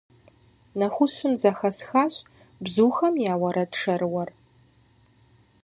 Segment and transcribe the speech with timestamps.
[0.79, 2.13] Нэхущым зэхэсхащ
[2.63, 4.29] бзухэм я уэрэд шэрыуэр.